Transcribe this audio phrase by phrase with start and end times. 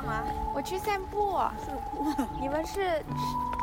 [0.00, 0.22] 干嘛？
[0.54, 1.36] 我去散步。
[1.58, 2.10] 散步。
[2.40, 3.04] 你们是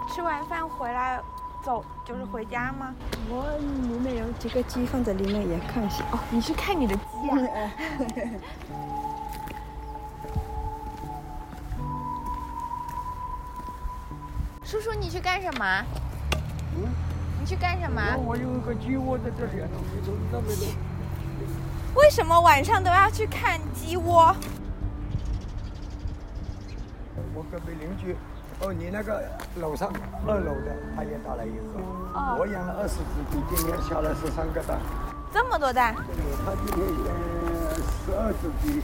[0.07, 1.19] 吃吃完饭回来
[1.63, 2.93] 走，就是回家吗？
[3.29, 6.03] 我里面有几个鸡放在里面，也看一下。
[6.11, 7.37] 哦，你去看你的鸡啊？
[14.63, 15.83] 叔叔，你去干什么？
[16.75, 16.87] 嗯？
[17.39, 17.99] 你去干什么？
[18.25, 20.55] 我有一个鸡窝在这里，你从那边
[21.95, 24.35] 为什么晚上都要去看鸡窝？
[27.47, 28.13] 我隔壁邻居，
[28.59, 29.23] 哦，你那个
[29.55, 29.89] 楼上
[30.27, 31.79] 二楼的，他也打了一个。
[32.13, 32.35] 哦。
[32.37, 34.77] 我养了二十只鸡，今天下了十三个蛋。
[35.31, 35.95] 这么多蛋？
[35.95, 36.03] 对，
[36.43, 38.81] 他今天呃 十二只鸡，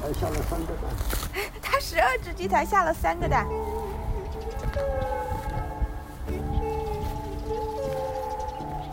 [0.00, 0.88] 才下了三个蛋。
[1.60, 3.46] 他十二只鸡才下了三个蛋。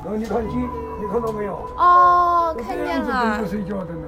[0.06, 1.56] 让你看鸡，你看到没有？
[1.78, 3.40] 哦，看见了。
[3.40, 4.06] 不睡觉的呢。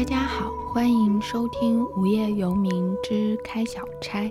[0.00, 4.24] 大家好，欢迎收听《无业游民之开小差》。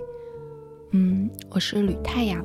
[0.90, 2.44] 嗯，我是吕太阳。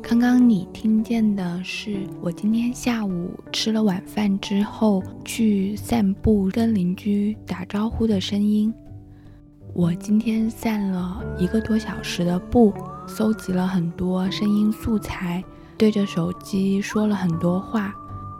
[0.00, 8.72] 刚刚你听见的是我今天下午吃了晚饭之后去散步，跟邻居打招呼的声音。
[9.74, 12.72] 我今天散了一个多小时的步，
[13.04, 15.42] 搜集了很多声音素材，
[15.76, 17.92] 对着手机说了很多话，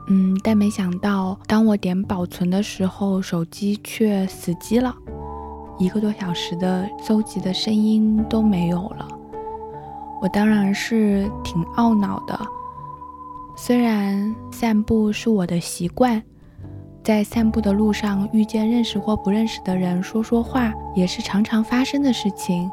[0.08, 4.94] 嗯，但没想到当我点保存的时候，手机却死机了，
[5.78, 9.06] 一个多小时的搜集的声音都没有了，
[10.20, 12.38] 我当然是挺懊恼的。
[13.56, 16.22] 虽然散步是我的习惯。
[17.02, 22.70] 在散步的路上遇见认识或不认识的人，说说话也是常常发生的事情。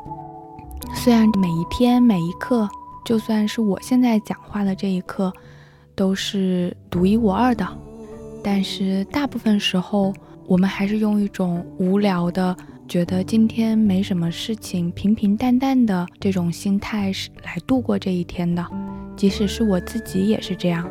[0.94, 2.68] 虽然每一天每一刻，
[3.06, 5.32] 就算是我现在讲话的这一刻，
[5.98, 7.68] 都是独一无二的，
[8.44, 10.14] 但是大部分时候，
[10.46, 12.56] 我们还是用一种无聊的、
[12.88, 18.64] 觉得今天没什么事情、平平淡淡的这种心态是来度过这一天的。
[19.16, 20.88] 即使是我自己也是这样。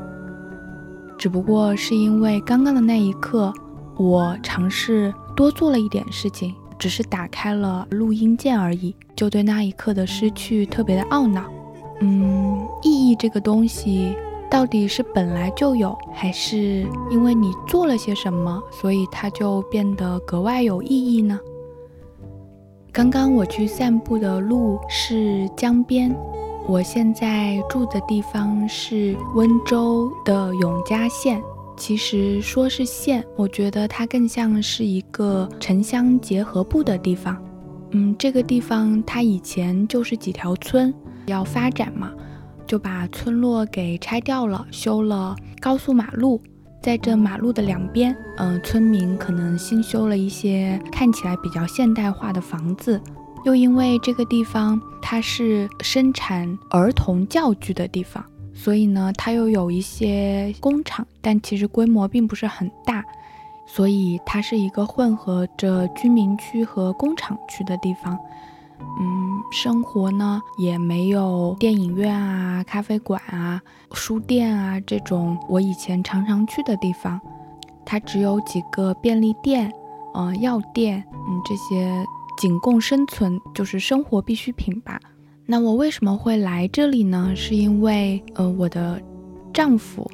[1.17, 3.55] 只不过是因为刚刚的那一刻，
[3.97, 11.45] 我尝试多做了一点事情，只是打开了录音键而已，就对那一刻的失去特别的懊恼。
[12.01, 14.17] 嗯，意义这个东西
[14.57, 21.39] 到底是本来就有，还是因为你做了些什么，所以它就变得格外有意义呢？
[22.91, 26.11] 刚刚我去散步的路是江边。
[26.67, 31.39] 我现在住的地方是温州的永嘉县，
[31.77, 37.37] 其实说是县，我觉得它更像是一个城乡结合部的地方。
[37.91, 40.95] 嗯，这个地方它以前就是几条村，
[41.27, 42.11] 要发展嘛，
[42.67, 46.41] 就把村落给拆掉了，修了高速马路，
[46.83, 53.01] 在这马路的两边，嗯，村民可能新修了一些看起来比较现代化的房子。
[53.45, 63.05] 又因为这个地方它是生产儿童教具的地方，所以呢，它又有一些工厂，但其实规模并不是很大，
[63.65, 68.19] 所以它是一个混合着居民区和工厂区的地方。
[68.81, 73.61] 嗯，生活呢也没有电影院啊、咖啡馆啊、
[73.93, 77.21] 书店啊这种我以前常常去的地方，
[77.85, 79.73] 它只有几个便利店、
[80.15, 82.05] 嗯药店，嗯这些。
[82.39, 85.01] 仅供生存就是生活必需品吧。
[85.47, 87.33] 那我为什么会来这里呢？
[87.35, 89.01] 是因为呃，我的
[89.55, 90.07] 丈夫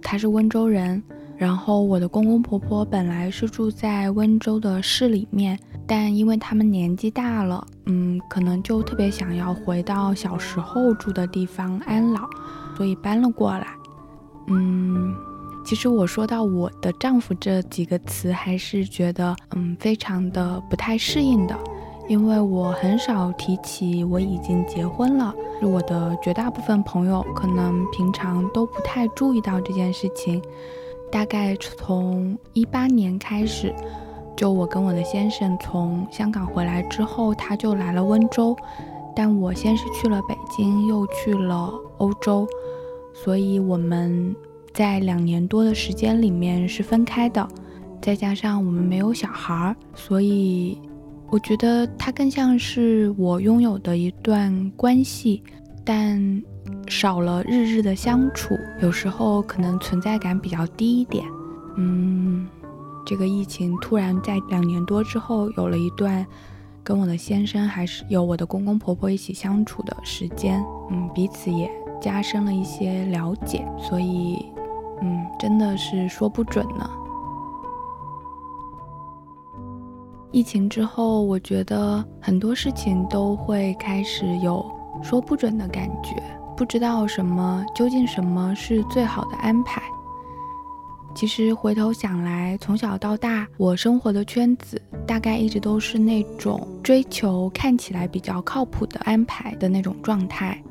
[0.00, 1.02] 他是温州人，
[1.36, 5.58] 然后我的公公婆婆本来是住在温州的市里面，
[5.88, 12.28] 但因为他们年纪大了，嗯，可能就特别想要回到小时候住的地方安老，
[12.76, 13.66] 所以搬了过来。
[14.48, 15.14] 嗯。
[15.64, 21.54] 其实我说到我的丈夫这几个词，还是觉得嗯非常的不太适应的，
[22.08, 25.34] 因为我很少提起我已经结婚了。
[25.60, 30.40] 我的绝大部分朋友可能平常都不太注意到这件事情。
[31.12, 33.74] 大概从一八年开始，
[34.38, 38.56] 就我跟我的先生从香港回来之后，他就来了温州，
[39.14, 42.46] 但我先是去了北京，又去了欧洲，
[43.12, 44.34] 所以我们。
[44.74, 47.48] 在两年多的时间里面是分开的，
[48.00, 50.80] 再加上我们没有小孩儿，所以
[51.30, 55.42] 我觉得它更像是我拥有的一段关系，
[55.84, 56.40] 但
[56.86, 61.24] 少了日日的相处，有时候可能存在感比较低一点。
[61.76, 62.46] 嗯，
[63.04, 66.26] 这个疫情突然在两年多之后有了一段
[66.84, 74.44] 跟我的先生还是有我的公公婆婆一起相处的时间，嗯，彼此也加深了一些了解，所以。
[75.00, 76.90] 嗯，真的是说不准呢。
[80.32, 84.68] 疫情之后，我觉得很多事情都会开始有
[85.00, 86.20] 说不准的感觉，
[86.56, 89.80] 不知道什么究竟什么是最好的安排。
[91.14, 100.62] 其实回头想来，从小到大，我生活的圈子大概一直都是那种追求看起来比较靠谱的安排的那种状态。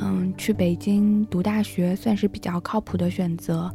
[0.00, 3.68] 嗯，去北京读大学算是比较靠谱的选择，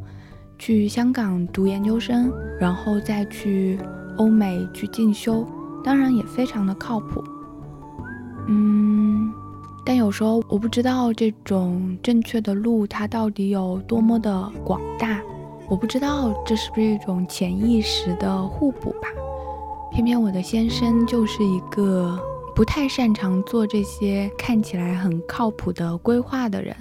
[0.58, 3.78] 去香港读研究生，然后再去
[4.16, 5.46] 欧美去进修，
[5.84, 7.22] 当然也非常的靠谱。
[8.48, 9.30] 嗯，
[9.84, 15.20] 但有时候我不知道这种正确的路它到底有多么的广大。
[15.68, 19.08] 我不知道这是不是一种潜意识的互补吧，
[19.90, 22.18] 偏偏我的先生就是一个
[22.54, 26.74] 不太擅长做这些看起来很靠谱的规划的人。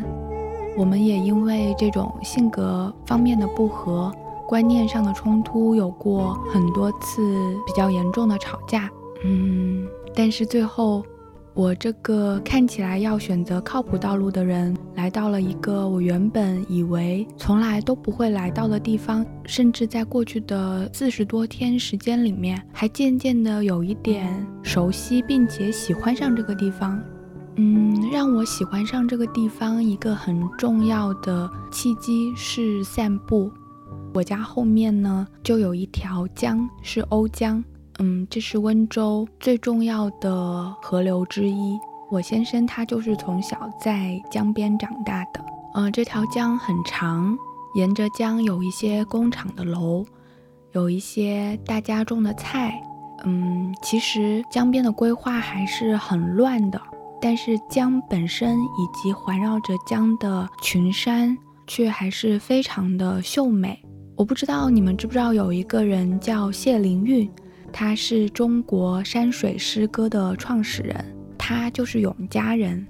[0.78, 4.12] 我们也因为这种性格方面的不合、
[4.48, 8.90] 观念上的冲突，有过很多次比较严重的吵架。
[9.24, 11.04] 嗯，但是最后。
[11.56, 27.02] 我这个看起来要选择靠谱道路的人，来到了一个我原本以为从来都不会来到的地方，甚至在过去的四十多天时间里面，还渐渐的有一点熟悉，并且喜欢上这个地方。
[27.56, 33.50] 嗯，让我喜欢上这个地方一个很重要的契机是散步。
[34.14, 37.64] 我家后面呢，就有一条江，是瓯江。
[38.00, 41.80] 嗯，这是温州最重要的河流之一。
[42.12, 45.44] 我先生他就是从小在江边长大的。
[45.74, 47.38] 嗯，这条江很长，
[47.76, 50.06] 沿着江有一些工厂的楼，
[50.74, 52.82] 有一些大家种的菜。
[53.24, 56.80] 嗯，其实江边的规划还是很乱的，
[57.22, 63.82] 但是江本身以及环绕着江的群山却还是非常的秀美。
[64.16, 67.30] 我不知道你们知不知道有一个人叫谢灵运。
[67.78, 70.96] 他是中国山水诗歌的创始人，
[71.38, 72.88] 他就是永嘉人。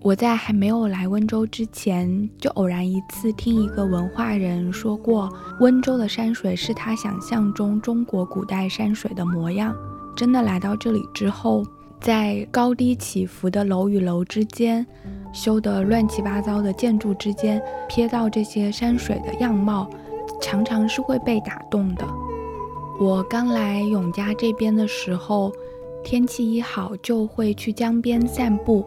[0.00, 9.74] 我在还没有来温州之前，就偶然一次听一个文化人说过，温州的山水是他想象中中国古代山水的模样。
[10.16, 11.64] 真的来到这里之后，
[12.00, 14.86] 在高低起伏的楼与楼之间，
[15.32, 17.60] 修的乱七八糟的建筑之间，
[17.90, 19.90] 瞥到这些山水的样貌，
[20.40, 22.06] 常常是会被打动的。
[23.00, 25.52] 我刚来永嘉这边的时候，
[26.02, 28.84] 天气一好就会去江边散步。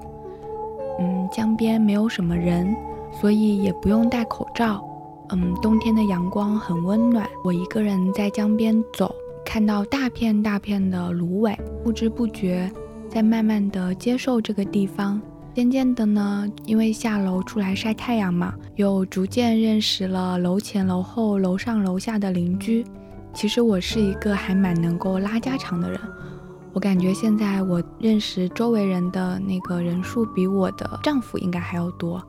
[1.00, 2.75] 嗯，江边没有什么人，
[3.22, 4.84] 所以也不用戴口罩。
[5.30, 7.25] 嗯，冬天的阳光很温暖。
[7.42, 9.16] 我一个人在江边走，
[9.46, 12.69] 看到大片大片的芦苇，不知不觉
[13.07, 15.22] 在慢慢的接受这个地方。
[15.54, 22.86] 渐渐的呢，因为下楼出来晒太阳嘛，又逐渐认识了楼前楼后、楼上楼下的邻居。
[23.33, 26.00] 其实我是一个还蛮能够拉家常的人，
[26.74, 32.22] 我感觉现在我认识周围人的那个人数比我的丈夫应该还要多。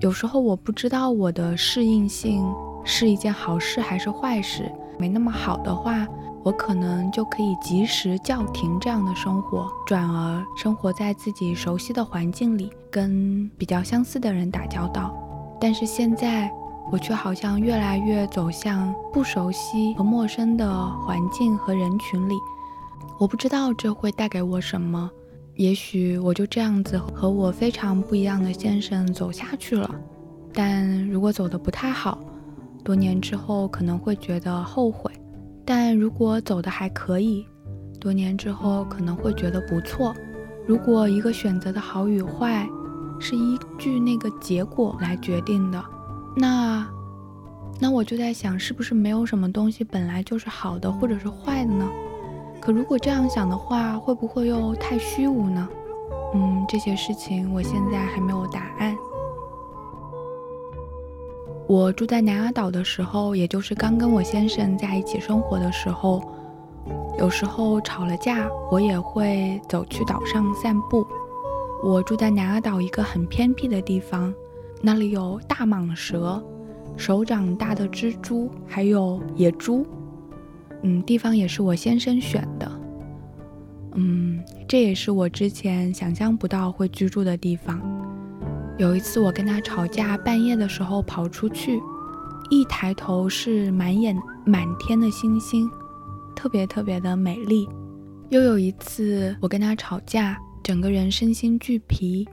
[0.00, 2.44] 有时候我不知道我的适应性
[2.82, 6.06] 是一件好事还是坏事，没那么好的话，
[6.42, 15.14] 我可能就可以及时叫停这样的生活，转而生活在自己熟悉的环境里，跟比较相似的人打交道。
[15.60, 16.50] 但是现在。
[16.90, 22.34] 我却好像越来越走向不熟悉和陌生的环境和人群里，
[23.18, 25.10] 我不知道这会带给我什么。
[25.56, 29.90] 也许我就这样子和我非常不一样的先生走下去了。
[30.52, 32.18] 但如果走得不太好，
[32.84, 35.10] 多年之后可能会觉得后悔；
[35.64, 37.44] 但如果走得还可以，
[37.98, 40.14] 多年之后可能会觉得不错。
[40.66, 42.68] 如果一个选择的好与坏
[43.18, 45.82] 是依据那个结果来决定的。
[46.38, 46.86] 那，
[47.80, 51.88] 那我就在想，是不是没有什么东西本来就是好的，或者是坏的呢？
[52.60, 55.66] 可如果这样想的话，会不会又太虚无呢？
[56.34, 58.94] 嗯，这些事情我现在还没有答案。
[61.66, 66.22] 我住在南丫岛的时候，也就是刚跟我先生在一起生活的时候，
[67.18, 71.06] 有时候吵了架，我也会走去岛上散步。
[71.82, 74.34] 我住在南丫岛一个很偏僻的地方。
[74.86, 76.40] 那里有大蟒蛇、
[76.96, 79.84] 手掌大的蜘蛛，还有野猪。
[80.84, 82.70] 嗯，地方也是我先生选的。
[83.96, 87.82] 嗯，这也是我之前想象不到会居住的地方。
[88.78, 91.80] 有一次我跟他吵架，半夜的时候跑出去，
[92.48, 95.68] 一抬头是满眼满天的星星，
[96.36, 97.68] 特别特别的美丽。
[98.28, 102.24] 又有一次我跟他吵架，整个人身心俱疲。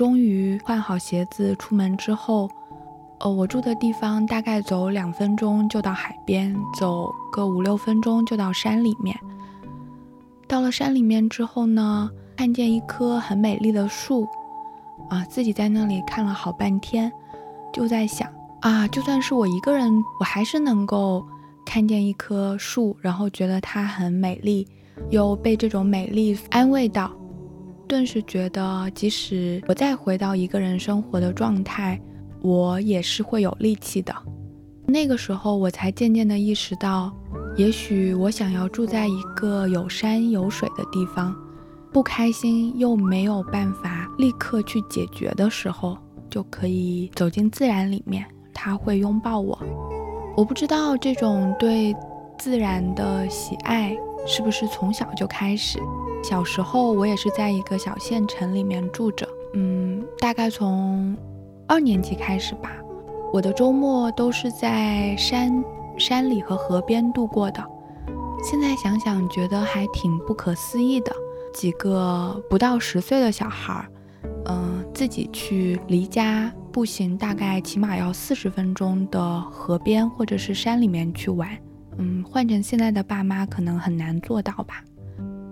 [0.00, 2.48] 终于换好鞋子出门之后，
[3.18, 9.14] 呃，我住的地方大概走两分钟就到海边，走个五六分钟就到山里面。
[10.48, 14.26] 到了山里面之后呢，看见一棵很美丽的树，
[15.10, 17.12] 啊，自己在那里看了好半天，
[17.70, 18.26] 就在想
[18.62, 21.22] 啊，就算是我一个人，我还是能够
[21.66, 24.66] 看见一棵树，然后觉得它很美丽，
[25.10, 27.12] 又被这种美丽安慰到，
[27.90, 32.00] 顿时觉得，即使我再回到一个人生活的状态。
[32.42, 34.14] 我也是会有力气的。
[34.86, 37.12] 那个时候，我才渐渐地意识到，
[37.54, 41.36] 也许我想要住在一个有山有水的地方，
[41.92, 45.98] 不开心又没有办法立刻去解决的时候，
[46.30, 49.58] 就可以走进自然里面，他会拥抱我。
[50.34, 51.94] 我不知道这种对
[52.38, 53.94] 自然的喜爱
[54.26, 55.78] 是不是从小就开始。
[56.22, 61.16] 小时候，我也是在一个小县城里面住着，嗯，大概从。
[61.66, 62.72] 二年级开始吧，
[63.32, 65.64] 我的周末都是在山
[65.96, 67.64] 山里和河边度过的。
[68.42, 71.12] 现在想想，觉得还挺不可思议的。
[71.54, 73.86] 几个不到十岁的小孩儿，
[74.46, 81.56] 嗯，自己去离家步行大概起码要四十分钟的河边或者是山里面去玩，
[81.98, 84.82] 嗯，换成现在的爸妈可能很难做到吧。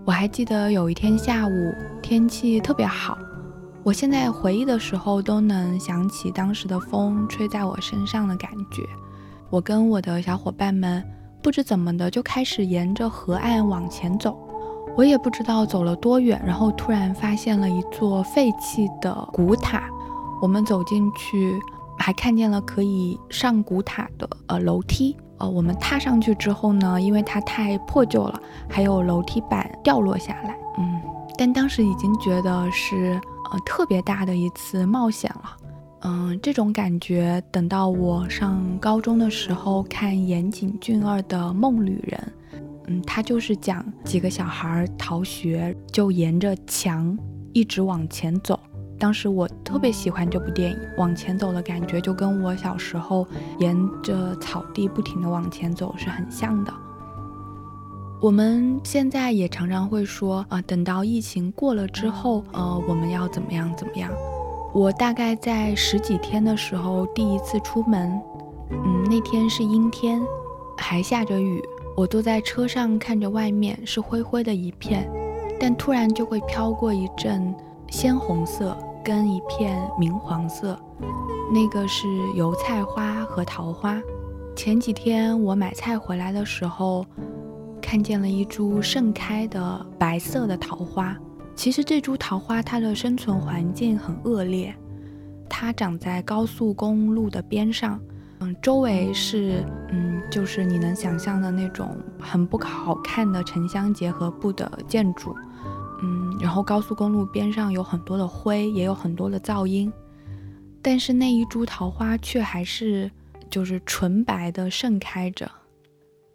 [0.04, 3.18] 我还记得有一天下午，天气特别好。
[3.84, 8.82] 我现在回忆的时候，都能想起当时的风吹在我身上的感觉。
[9.50, 11.02] 我跟我的小伙伴们
[11.42, 14.38] 不知怎么的就开始沿着河岸往前走，
[14.96, 19.82] 我也不知道走了多远，然后突然发现了一座废弃的古塔。
[20.40, 21.58] 我们走进去，
[21.98, 25.16] 还看见了可以上古塔的呃楼梯。
[25.38, 30.56] 呃，我们踏上去之后呢，因为它太破旧了，还有楼梯板掉落下来。
[30.78, 31.00] 嗯，
[31.36, 33.20] 但当时已经觉得是。
[33.50, 35.56] 呃，特别大的一次冒险了，
[36.02, 42.32] 嗯，这种感觉等到我上高中的时候看岩井俊二的《梦旅人》，
[42.88, 47.18] 嗯，他就是讲几个小孩逃学，就沿着墙
[47.54, 48.60] 一直往前走。
[48.98, 53.26] 当时我特别喜欢这部电影，往前走的感觉就跟我小时候
[53.58, 56.72] 沿着草地不停地往前走是很像的。
[58.20, 64.10] 我们现在也常常会说啊，等到疫情过了之后，呃，我们要怎么样怎么样？
[64.74, 68.20] 我大概在十几天的时候第一次出门，
[68.70, 70.20] 嗯，那天是阴天，
[70.76, 71.62] 还下着雨，
[71.96, 75.08] 我坐在车上看着外面是灰灰的一片，
[75.60, 77.54] 但突然就会飘过一阵
[77.88, 78.76] 鲜红色
[79.08, 80.78] 跟一片明黄色，
[81.50, 83.98] 那个是油菜花和桃花。
[84.54, 87.06] 前几天我买菜回来的时候。
[87.80, 91.16] 看见了一株盛开的白色的桃花。
[91.56, 94.74] 其实这株桃花它的生存环境很恶劣，
[95.48, 97.98] 它长在高速公路的边上，
[98.40, 105.34] 嗯，周围是嗯，就是你能想象的那种很不好看的城乡结合部的建筑，
[106.00, 109.92] 嗯，然后高速公路边上有很多的灰，也有很多的噪音，
[110.80, 113.10] 但是那一株桃花却还是
[113.50, 115.50] 就是纯白的盛开着。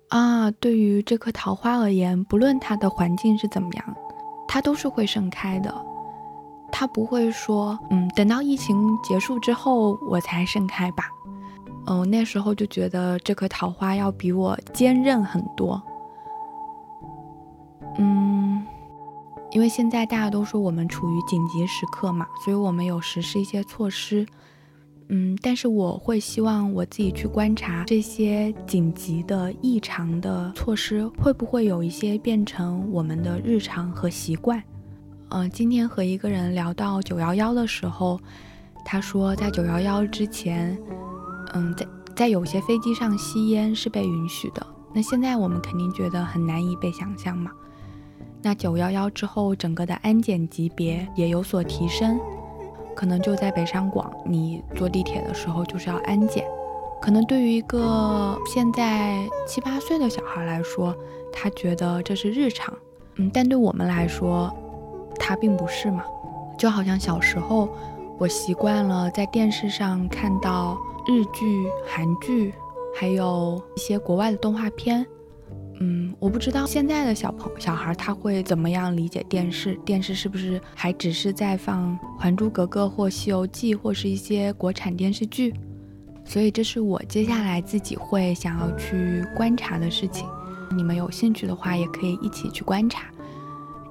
[0.09, 3.95] 啊，对于这棵桃花而言，不论它的环境是怎么样，
[4.47, 5.73] 它都是会盛开的。
[6.71, 11.05] 它不会说，嗯，等到疫情结束之后我才盛开吧。
[11.85, 15.81] 嗯，那时候就觉得这棵桃花要比我坚韧很多。
[17.97, 18.32] 嗯，
[19.53, 24.25] 因为现在大家都说我们处于紧急时刻嘛，所以我们有实施一些措施。
[25.09, 34.63] 嗯，但是我会希望我自己去观察这些紧急的异常的措施会不会有一些变成我们的日常和习惯。
[35.29, 38.19] 嗯，今天和一个人聊到九幺幺的时候，
[38.83, 40.75] 他说在九幺幺之前，
[41.53, 44.65] 嗯，在在有些飞机上吸烟是被允许的。
[44.95, 47.51] 那现在我们肯定觉得很难以被想象嘛。
[48.43, 52.19] 那九幺幺之后，整个的安检级别也有所提升。
[52.93, 56.45] 可能就在北上广，你坐地铁的时候就是要安检。
[57.01, 60.93] 可能对于一个现在七八岁的小孩来说，
[61.31, 62.73] 他觉得这是日常，
[63.15, 64.53] 嗯，但对我们来说，
[65.17, 66.03] 他并不是嘛。
[66.57, 67.69] 就好像小时候，
[68.17, 72.53] 我习惯了在电视上看到日剧、韩剧，
[72.93, 75.05] 还有一些国外的动画片。
[75.83, 79.75] 嗯，我不知道现在的小朋小孩他会怎么样理解电视？
[79.83, 85.53] 电视是不是还只是在放《还珠格格》或《西游记》或是一些国产电视剧？
[86.23, 90.25] 所以这是我接下来自己会想要去观察的事情。
[90.73, 93.03] 你们有兴趣的话，也可以一起去观察。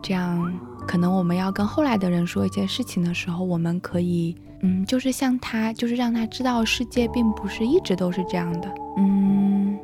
[0.03, 0.59] 这样，
[0.89, 8.75] 可能我们要跟后来的人说一件事情的时候，我们可以嗯，就是像他，就是让他知道世界并不是一直都是这样的。
[8.97, 9.79] 嗯，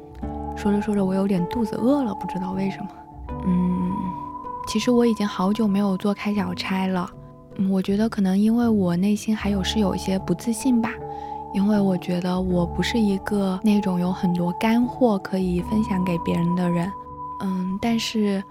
[0.59, 2.89] 说着说着，我有点肚子饿了，不知道为什么。
[3.47, 3.93] 嗯，
[4.67, 7.09] 其实我已经好久没有做开小差了。
[7.57, 10.91] 嗯，我觉得可能因为我内心还有是有一些不自信吧，
[11.55, 16.91] 因为我觉得我不是一个那种有很多干货可以分享给别人的人。
[17.41, 18.43] 嗯，但是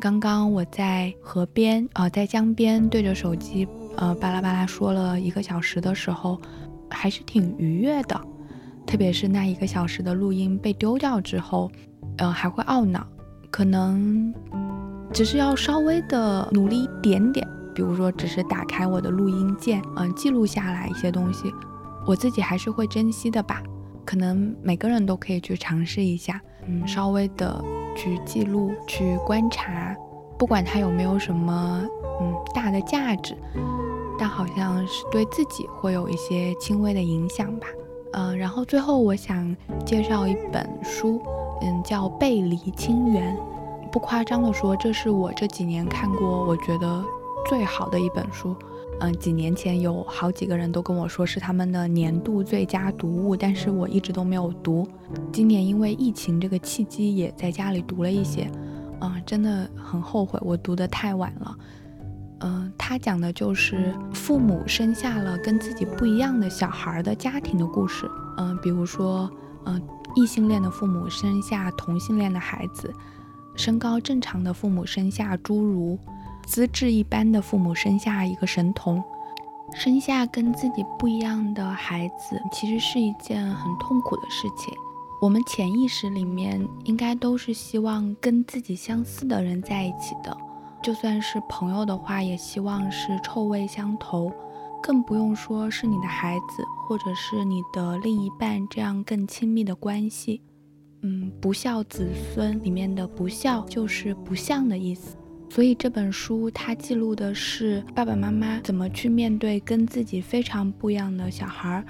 [0.00, 3.68] 刚刚我在河边，呃，在江边对着手机。
[3.96, 6.40] 呃，巴拉巴拉说了一个小时的时候，
[6.90, 8.20] 还是挺愉悦的，
[8.86, 11.70] 特别是那一个小时的录音被丢掉之后，
[12.18, 13.06] 呃，还会懊恼，
[13.50, 14.32] 可能
[15.12, 21.52] 只是要稍微的努力一点点，比如说只是打开我的录音键，嗯，记录下来一些东西，
[22.06, 23.62] 我自己还是会珍惜的吧。
[24.04, 27.64] 可能每个人都可以去尝试一下，嗯，稍微的
[27.96, 29.96] 去记录、去观察，
[30.38, 31.82] 不管它有没有什么
[32.20, 33.36] 嗯大的价值。
[34.18, 37.66] 但好像是对自己会有一些轻微的影响吧，
[38.12, 39.54] 嗯，然后最后我想
[39.84, 41.20] 介绍一本书，
[41.62, 43.36] 嗯，叫《背离清源》，
[43.90, 47.04] 不夸张的说，这是我这几年看过我觉得
[47.48, 48.54] 最好的一本书，
[49.00, 54.86] 嗯，几年前有好几个人都跟我说是他们的年度最佳读物，但是我一直都没有读，
[55.32, 58.50] 今年因为疫情这个契机也在家里读了一些，
[59.00, 61.56] 嗯，真的很后悔我读得太晚了。
[62.44, 68.10] 嗯，他讲的就是父母生下了跟自己不一样的小孩的家庭的故事。
[68.36, 69.30] 嗯，比如说，
[69.64, 69.80] 嗯，
[70.16, 72.92] 异性恋的父母生下同性恋的孩子，
[73.54, 75.98] 身高正常的父母生下侏儒，
[76.44, 79.02] 资质一般的父母生下一个神童，
[79.74, 84.74] 生下跟自己不一样的孩子，其实是一件很痛苦的事情。
[85.20, 90.36] 我们潜意识里面应该都是希望跟自己相似的人在一起的。
[90.82, 94.32] 就算是朋友的话，也希望是臭味相投，
[94.82, 100.42] 更不用说是你的孩子或者是你的另一半这样更亲密的关系。
[101.02, 105.16] 嗯，不孝子孙里面的不孝就是不像的意思。
[105.48, 111.84] 所以这本书它记录的是爸爸妈妈怎么去面对跟自己非常不一样的小孩儿，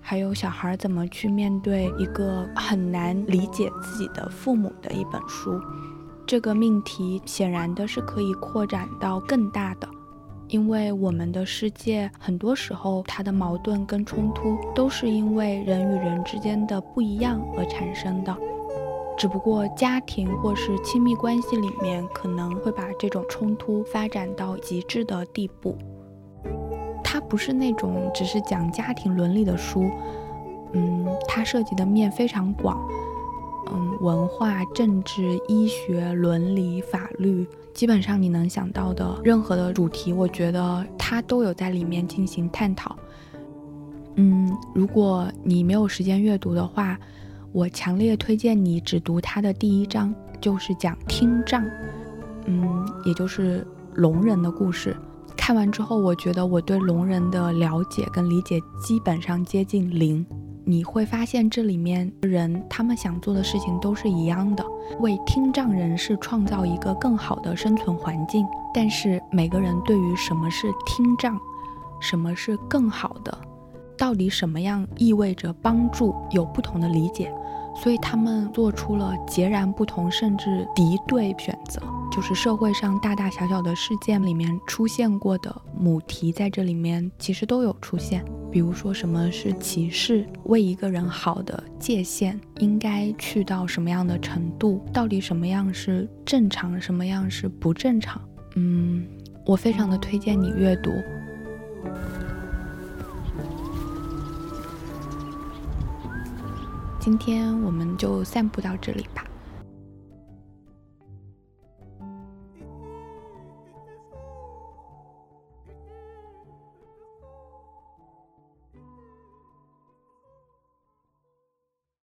[0.00, 5.58] 还有小孩怎么去面对一个很难理解自己的父母的一本书。
[6.26, 9.88] 这个命题显然的是可以扩展到更大的，
[10.48, 18.36] 因为我们的世界很多时候它的矛盾跟冲突都是因为人与人之间的不一样而产生的，
[19.16, 25.78] 只不过家庭或是亲密关系里面可能会把这种冲突发展到极致的地步。
[27.04, 29.88] 它不是那种只是讲家庭伦理的书，
[30.72, 32.76] 嗯，它涉及的面非常广。
[33.72, 42.96] 嗯，文化、政治、医学、伦理、法律，基本上你能想到的任何的主题，我觉得它都有在里面进行探讨。
[44.16, 46.98] 嗯，如果你没有时间阅读的话，
[47.52, 51.64] 我强烈推荐你只读它的第一章，就是讲听障，
[52.46, 54.96] 嗯，也就是聋人的故事。
[55.36, 60.24] 看完之后，我觉得我对聋人的了解跟理解基本上接近零。
[60.68, 64.66] 你会发现，这里面人他们想做的事情都是一样的，
[64.98, 68.44] 为听障人士创造一个更好的生存环境。
[68.74, 71.38] 但是每个人对于什么是听障，
[72.00, 73.38] 什么是更好的，
[73.96, 77.32] 到底什么样意味着帮助，有不同的理解。
[77.76, 81.80] 所以他们做出了截然不同，甚至敌对选择。
[82.10, 88.24] 就是社会上大大小小的事件里面出现过的母题，在这里面其实都有出现。
[88.56, 90.24] 比如说，什么是歧视？
[90.44, 94.82] 为一个人好的界限应该去到什么样的程度？
[94.94, 98.18] 到底什么样是正常，什么样是不正常？
[98.54, 99.06] 嗯，
[99.44, 100.90] 我非常的推荐你阅读。
[106.98, 109.25] 今天我们就散步到这里吧。